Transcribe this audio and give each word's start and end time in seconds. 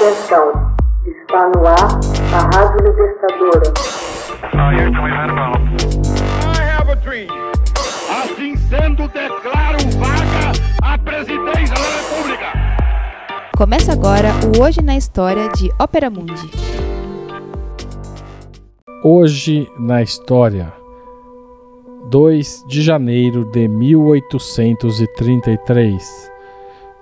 Atenção, 0.00 0.48
está 1.04 1.52
no 1.54 1.60
ar 1.66 2.00
a 2.32 2.40
Rádio 2.56 2.80
Libertadora. 2.86 3.68
Assim 8.08 8.56
sendo, 8.56 9.06
declaro 9.08 9.76
vaga 9.98 10.52
a 10.82 10.96
presidência 10.96 11.74
da 11.74 11.82
República. 11.98 12.46
Começa 13.54 13.92
agora 13.92 14.30
o 14.56 14.62
Hoje 14.62 14.80
na 14.80 14.96
História 14.96 15.50
de 15.50 15.70
Ópera 15.78 16.08
Mundi. 16.08 16.50
Hoje 19.04 19.70
na 19.78 20.02
História, 20.02 20.72
2 22.06 22.64
de 22.66 22.80
janeiro 22.80 23.44
de 23.50 23.68
1833. 23.68 26.30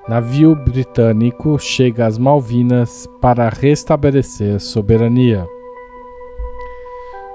Navio 0.09 0.55
britânico 0.55 1.59
chega 1.59 2.07
às 2.07 2.17
Malvinas 2.17 3.07
para 3.21 3.51
restabelecer 3.51 4.59
soberania. 4.59 5.47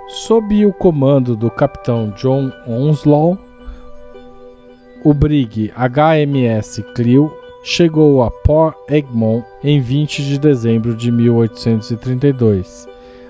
Sob 0.07 0.65
o 0.65 0.73
comando 0.73 1.35
do 1.35 1.51
capitão 1.51 2.11
John 2.17 2.51
Onslow, 2.67 3.37
o 5.05 5.13
brig 5.13 5.71
HMS 5.75 6.83
Clio 6.95 7.31
chegou 7.63 8.23
a 8.23 8.31
Port 8.31 8.75
Egmont 8.89 9.45
em 9.63 9.79
20 9.79 10.23
de 10.23 10.39
dezembro 10.39 10.95
de 10.95 11.11
1832. 11.11 12.87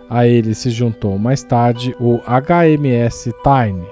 A 0.10 0.26
ele 0.26 0.56
se 0.56 0.70
juntou 0.70 1.20
mais 1.20 1.44
tarde 1.44 1.94
o 2.00 2.20
HMS 2.20 3.34
Tyne. 3.44 3.84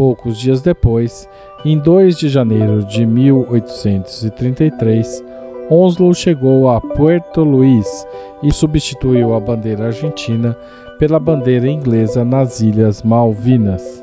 Poucos 0.00 0.38
dias 0.38 0.62
depois, 0.62 1.28
em 1.62 1.78
2 1.78 2.16
de 2.16 2.30
janeiro 2.30 2.82
de 2.82 3.04
1833, 3.04 5.22
Onslow 5.70 6.14
chegou 6.14 6.70
a 6.70 6.80
Puerto 6.80 7.44
Luís 7.44 8.06
e 8.42 8.50
substituiu 8.50 9.34
a 9.34 9.40
bandeira 9.40 9.88
argentina 9.88 10.56
pela 10.98 11.20
bandeira 11.20 11.68
inglesa 11.68 12.24
nas 12.24 12.62
Ilhas 12.62 13.02
Malvinas. 13.02 14.02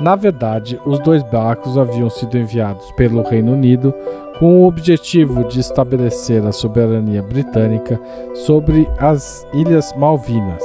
Na 0.00 0.16
verdade, 0.16 0.80
os 0.84 0.98
dois 0.98 1.22
barcos 1.22 1.78
haviam 1.78 2.10
sido 2.10 2.36
enviados 2.36 2.90
pelo 2.96 3.22
Reino 3.22 3.52
Unido 3.52 3.94
com 4.40 4.60
o 4.60 4.66
objetivo 4.66 5.44
de 5.44 5.60
estabelecer 5.60 6.44
a 6.44 6.50
soberania 6.50 7.22
britânica 7.22 8.00
sobre 8.34 8.84
as 8.98 9.46
Ilhas 9.54 9.94
Malvinas, 9.96 10.64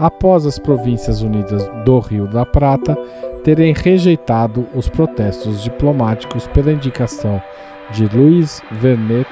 após 0.00 0.44
as 0.46 0.58
Províncias 0.58 1.22
Unidas 1.22 1.64
do 1.84 2.00
Rio 2.00 2.26
da 2.26 2.44
Prata 2.44 2.98
terem 3.44 3.72
rejeitado 3.72 4.66
os 4.74 4.88
protestos 4.88 5.62
diplomáticos 5.62 6.48
pela 6.48 6.72
indicação 6.72 7.40
de 7.92 8.06
Luiz 8.06 8.60
Vernet 8.72 9.28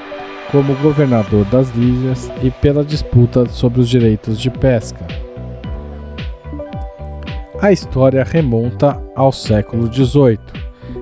como 0.51 0.75
governador 0.77 1.45
das 1.47 1.75
ilhas 1.75 2.31
e 2.43 2.51
pela 2.51 2.85
disputa 2.85 3.47
sobre 3.47 3.81
os 3.81 3.89
direitos 3.89 4.39
de 4.41 4.51
pesca. 4.51 5.07
A 7.61 7.73
história 7.73 8.23
remonta 8.25 9.03
ao 9.15 9.31
século 9.33 9.93
XVIII. 9.93 10.39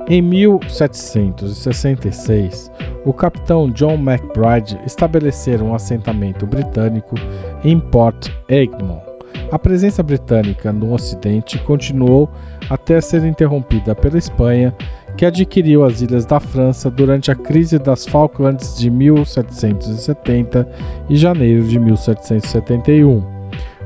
Em 0.09 0.21
1766, 0.23 2.73
o 3.05 3.13
capitão 3.13 3.71
John 3.71 3.99
MacBride 3.99 4.81
estabeleceu 4.85 5.63
um 5.63 5.73
assentamento 5.75 6.45
britânico 6.47 7.15
em 7.63 7.79
Port 7.79 8.29
Egmont. 8.49 9.06
A 9.51 9.59
presença 9.59 10.03
britânica 10.03 10.71
no 10.73 10.93
Ocidente 10.93 11.59
continuou 11.59 12.29
até 12.69 13.01
ser 13.01 13.25
interrompida 13.25 13.95
pela 13.95 14.19
Espanha, 14.19 14.75
que 15.17 15.25
adquiriu 15.25 15.85
as 15.85 16.03
ilhas 16.03 16.27
da 16.27 16.41
França 16.41 16.91
durante 16.91 17.31
a 17.31 17.35
crise 17.35 17.79
das 17.79 18.05
Falklands 18.05 18.77
de 18.77 18.91
1770 18.91 20.69
e 21.09 21.17
janeiro 21.17 21.63
de 21.63 21.79
1771. 21.79 23.23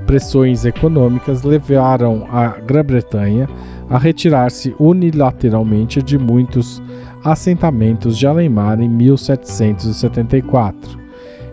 Pressões 0.06 0.64
econômicas 0.64 1.42
levaram 1.42 2.26
a 2.32 2.58
Grã-Bretanha 2.58 3.46
a 3.88 3.98
retirar-se 3.98 4.74
unilateralmente 4.78 6.02
de 6.02 6.16
muitos 6.16 6.82
assentamentos 7.22 8.16
de 8.16 8.26
além-mar 8.26 8.80
em 8.80 8.88
1774. 8.88 10.98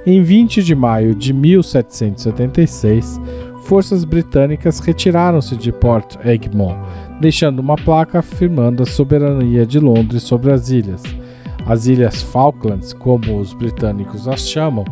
Em 0.06 0.24
20 0.24 0.64
de 0.64 0.74
maio 0.74 1.14
de 1.14 1.34
1776, 1.34 3.20
forças 3.68 4.06
britânicas 4.06 4.80
retiraram-se 4.80 5.58
de 5.58 5.74
Port 5.74 6.16
Egmont, 6.26 6.80
deixando 7.20 7.60
uma 7.60 7.76
placa 7.76 8.20
afirmando 8.20 8.82
a 8.82 8.86
soberania 8.86 9.66
de 9.66 9.78
Londres 9.78 10.24
sobre 10.24 10.54
as 10.54 10.70
ilhas. 10.70 11.04
As 11.66 11.86
Ilhas 11.86 12.22
Falklands, 12.22 12.94
como 12.94 13.38
os 13.38 13.54
britânicos 13.54 14.26
as 14.26 14.48
chamam, 14.48 14.86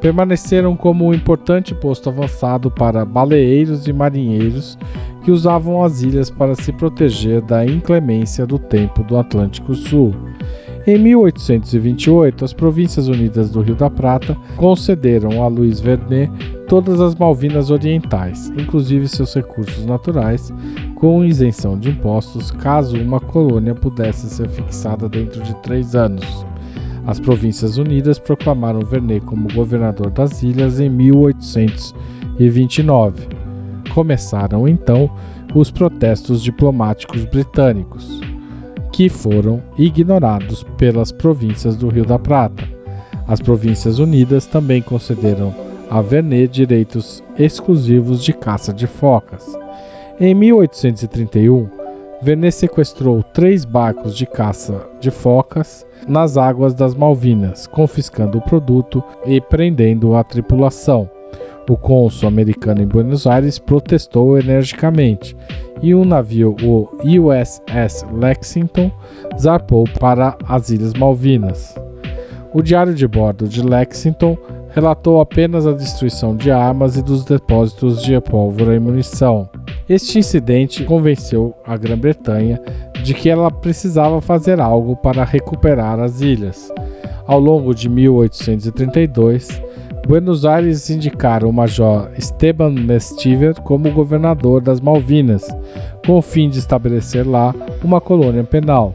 permaneceram 0.00 0.76
como 0.76 1.08
um 1.08 1.12
importante 1.12 1.74
posto 1.74 2.08
avançado 2.08 2.70
para 2.70 3.04
baleeiros 3.04 3.88
e 3.88 3.92
marinheiros 3.92 4.78
que 5.24 5.32
usavam 5.32 5.82
as 5.82 6.00
ilhas 6.00 6.30
para 6.30 6.54
se 6.54 6.72
proteger 6.72 7.42
da 7.42 7.66
inclemência 7.66 8.46
do 8.46 8.60
tempo 8.60 9.02
do 9.02 9.18
Atlântico 9.18 9.74
Sul. 9.74 10.14
Em 10.86 10.98
1828, 10.98 12.42
as 12.42 12.54
Províncias 12.54 13.06
Unidas 13.06 13.50
do 13.50 13.60
Rio 13.60 13.74
da 13.74 13.90
Prata 13.90 14.34
concederam 14.56 15.42
a 15.42 15.46
Luiz 15.46 15.78
Vernet 15.78 16.32
todas 16.66 17.02
as 17.02 17.14
Malvinas 17.14 17.70
Orientais, 17.70 18.50
inclusive 18.56 19.06
seus 19.06 19.34
recursos 19.34 19.84
naturais, 19.84 20.50
com 20.94 21.22
isenção 21.22 21.78
de 21.78 21.90
impostos 21.90 22.50
caso 22.50 22.96
uma 22.96 23.20
colônia 23.20 23.74
pudesse 23.74 24.30
ser 24.30 24.48
fixada 24.48 25.06
dentro 25.06 25.42
de 25.42 25.54
três 25.56 25.94
anos. 25.94 26.46
As 27.06 27.20
Províncias 27.20 27.76
Unidas 27.76 28.18
proclamaram 28.18 28.80
Vernet 28.80 29.22
como 29.26 29.52
governador 29.52 30.10
das 30.10 30.42
ilhas 30.42 30.80
em 30.80 30.88
1829. 30.88 33.28
Começaram 33.92 34.66
então 34.66 35.10
os 35.54 35.70
protestos 35.70 36.42
diplomáticos 36.42 37.26
britânicos, 37.26 38.18
que 39.00 39.08
foram 39.08 39.62
ignorados 39.78 40.62
pelas 40.76 41.10
províncias 41.10 41.74
do 41.74 41.88
Rio 41.88 42.04
da 42.04 42.18
Prata. 42.18 42.68
As 43.26 43.40
Províncias 43.40 43.98
Unidas 43.98 44.44
também 44.44 44.82
concederam 44.82 45.54
a 45.88 46.02
Vernet 46.02 46.52
direitos 46.52 47.24
exclusivos 47.38 48.22
de 48.22 48.34
caça 48.34 48.74
de 48.74 48.86
focas. 48.86 49.58
Em 50.20 50.34
1831, 50.34 51.66
Vernet 52.20 52.54
sequestrou 52.54 53.22
três 53.22 53.64
barcos 53.64 54.14
de 54.14 54.26
caça 54.26 54.86
de 55.00 55.10
focas 55.10 55.86
nas 56.06 56.36
águas 56.36 56.74
das 56.74 56.94
Malvinas, 56.94 57.66
confiscando 57.66 58.36
o 58.36 58.42
produto 58.42 59.02
e 59.24 59.40
prendendo 59.40 60.14
a 60.14 60.22
tripulação. 60.22 61.08
O 61.70 61.76
cônsul 61.76 62.26
americano 62.26 62.82
em 62.82 62.86
Buenos 62.86 63.28
Aires 63.28 63.56
protestou 63.56 64.36
energicamente 64.36 65.36
e 65.80 65.94
um 65.94 66.04
navio, 66.04 66.56
o 66.64 66.88
USS 67.04 68.04
Lexington, 68.12 68.90
zarpou 69.38 69.84
para 70.00 70.36
as 70.48 70.70
Ilhas 70.70 70.92
Malvinas. 70.94 71.76
O 72.52 72.60
diário 72.60 72.92
de 72.92 73.06
bordo 73.06 73.46
de 73.46 73.62
Lexington 73.62 74.36
relatou 74.70 75.20
apenas 75.20 75.64
a 75.64 75.72
destruição 75.72 76.34
de 76.34 76.50
armas 76.50 76.96
e 76.96 77.02
dos 77.02 77.24
depósitos 77.24 78.02
de 78.02 78.20
pólvora 78.20 78.74
e 78.74 78.80
munição. 78.80 79.48
Este 79.88 80.18
incidente 80.18 80.82
convenceu 80.82 81.54
a 81.64 81.76
Grã-Bretanha 81.76 82.60
de 83.04 83.14
que 83.14 83.30
ela 83.30 83.48
precisava 83.48 84.20
fazer 84.20 84.60
algo 84.60 84.96
para 84.96 85.22
recuperar 85.22 86.00
as 86.00 86.20
ilhas. 86.20 86.68
Ao 87.28 87.38
longo 87.38 87.72
de 87.72 87.88
1832, 87.88 89.69
Buenos 90.06 90.44
Aires 90.44 90.90
indicaram 90.90 91.48
o 91.48 91.52
major 91.52 92.10
Esteban 92.16 92.70
Mestiver 92.70 93.54
como 93.60 93.92
governador 93.92 94.60
das 94.60 94.80
Malvinas, 94.80 95.46
com 96.04 96.18
o 96.18 96.22
fim 96.22 96.48
de 96.48 96.58
estabelecer 96.58 97.26
lá 97.26 97.54
uma 97.84 98.00
colônia 98.00 98.42
penal. 98.42 98.94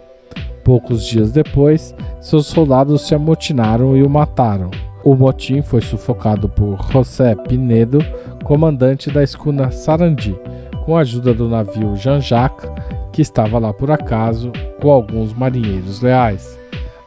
Poucos 0.64 1.06
dias 1.06 1.32
depois, 1.32 1.96
seus 2.20 2.48
soldados 2.48 3.08
se 3.08 3.16
amotinaram 3.16 3.96
e 3.96 4.04
o 4.04 4.10
mataram. 4.10 4.72
O 5.04 5.16
motim 5.16 5.62
foi 5.62 5.82
sufocado 5.82 6.50
por 6.50 6.80
José 6.92 7.36
Pinedo, 7.36 8.00
comandante 8.44 9.12
da 9.12 9.24
escuna 9.24 9.70
Sarandi, 9.72 10.36
com 10.86 10.98
a 10.98 11.02
ajuda 11.02 11.34
do 11.34 11.48
navio 11.48 11.96
Jean-Jacques, 11.96 12.70
que 13.14 13.22
estava 13.22 13.60
lá 13.60 13.72
por 13.72 13.92
acaso, 13.92 14.52
com 14.82 14.92
alguns 14.92 15.34
marinheiros 15.34 16.02
leais. 16.02 16.60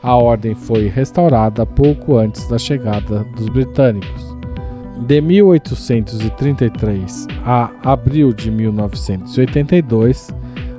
A 0.02 0.14
ordem 0.14 0.54
foi 0.54 0.86
restaurada 0.86 1.66
pouco 1.66 2.16
antes 2.16 2.46
da 2.48 2.56
chegada 2.56 3.24
dos 3.36 3.48
britânicos. 3.48 4.36
De 5.06 5.20
1833 5.20 7.26
a 7.44 7.70
abril 7.82 8.32
de 8.32 8.50
1982, 8.50 10.28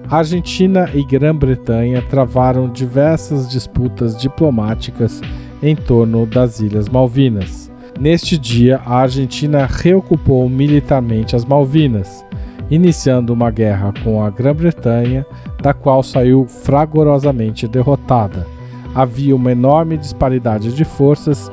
Argentina 0.10 0.90
e 0.94 1.04
Grã-Bretanha 1.04 2.02
travaram 2.02 2.70
diversas 2.70 3.50
disputas 3.50 4.18
diplomáticas 4.18 5.22
em 5.62 5.76
torno 5.76 6.26
das 6.26 6.60
Ilhas 6.60 6.88
Malvinas. 6.88 7.70
Neste 8.00 8.38
dia, 8.38 8.80
a 8.86 9.00
Argentina 9.00 9.68
reocupou 9.70 10.48
militarmente 10.48 11.36
as 11.36 11.44
Malvinas, 11.44 12.26
iniciando 12.72 13.34
uma 13.34 13.52
guerra 13.52 13.94
com 14.04 14.24
a 14.24 14.30
Grã-Bretanha, 14.30 15.26
da 15.62 15.74
qual 15.74 16.02
saiu 16.02 16.46
fragorosamente 16.48 17.68
derrotada. 17.68 18.59
Havia 19.00 19.34
uma 19.34 19.54
enorme 19.54 19.96
disparidade 19.96 20.74
de 20.76 20.84
forças 20.84 21.50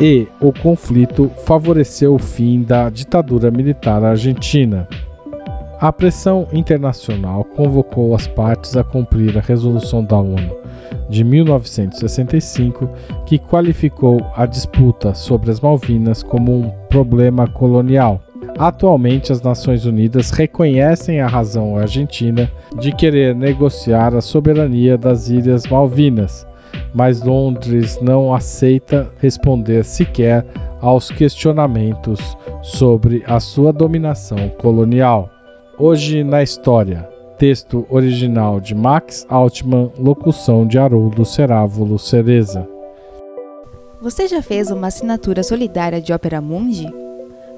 e 0.00 0.28
o 0.40 0.52
conflito 0.52 1.28
favoreceu 1.44 2.14
o 2.14 2.18
fim 2.18 2.62
da 2.62 2.88
ditadura 2.88 3.50
militar 3.50 4.04
argentina. 4.04 4.86
A 5.80 5.92
pressão 5.92 6.46
internacional 6.52 7.42
convocou 7.42 8.14
as 8.14 8.28
partes 8.28 8.76
a 8.76 8.84
cumprir 8.84 9.36
a 9.36 9.40
resolução 9.40 10.04
da 10.04 10.16
ONU 10.16 10.56
de 11.10 11.24
1965, 11.24 12.88
que 13.26 13.36
qualificou 13.36 14.20
a 14.36 14.46
disputa 14.46 15.12
sobre 15.12 15.50
as 15.50 15.58
Malvinas 15.58 16.22
como 16.22 16.52
um 16.52 16.70
problema 16.88 17.48
colonial. 17.48 18.22
Atualmente, 18.56 19.32
as 19.32 19.42
Nações 19.42 19.84
Unidas 19.84 20.30
reconhecem 20.30 21.20
a 21.20 21.26
razão 21.26 21.76
argentina 21.76 22.48
de 22.78 22.92
querer 22.92 23.34
negociar 23.34 24.14
a 24.14 24.20
soberania 24.20 24.96
das 24.96 25.28
Ilhas 25.28 25.66
Malvinas, 25.66 26.46
mas 26.94 27.22
Londres 27.22 27.98
não 28.00 28.34
aceita 28.34 29.10
responder 29.18 29.84
sequer 29.84 30.44
aos 30.80 31.10
questionamentos 31.10 32.36
sobre 32.62 33.22
a 33.26 33.40
sua 33.40 33.72
dominação 33.72 34.48
colonial. 34.58 35.30
Hoje 35.78 36.24
na 36.24 36.42
história. 36.42 37.08
Texto 37.38 37.86
original 37.90 38.60
de 38.60 38.74
Max 38.74 39.26
Altman, 39.28 39.90
locução 39.98 40.66
de 40.66 40.78
Haroldo 40.78 41.22
Cerávulo 41.22 41.98
Cereza. 41.98 42.66
Você 44.00 44.26
já 44.26 44.40
fez 44.40 44.70
uma 44.70 44.86
assinatura 44.86 45.42
solidária 45.42 46.00
de 46.00 46.14
Opera 46.14 46.40
Mundi? 46.40 46.86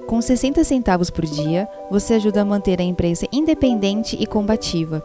Com 0.09 0.21
60 0.23 0.65
centavos 0.65 1.11
por 1.11 1.25
dia, 1.27 1.69
você 1.91 2.15
ajuda 2.15 2.41
a 2.41 2.45
manter 2.45 2.81
a 2.81 2.85
imprensa 2.85 3.27
independente 3.31 4.17
e 4.19 4.27
combativa. 4.27 5.05